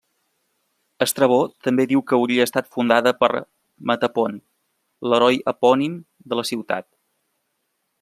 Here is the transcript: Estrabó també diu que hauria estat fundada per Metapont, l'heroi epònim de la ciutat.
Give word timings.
Estrabó 1.05 1.37
també 1.67 1.85
diu 1.91 2.01
que 2.07 2.15
hauria 2.19 2.47
estat 2.49 2.71
fundada 2.77 3.15
per 3.21 3.31
Metapont, 3.91 4.43
l'heroi 5.11 5.41
epònim 5.57 6.05
de 6.33 6.41
la 6.43 6.51
ciutat. 6.55 6.93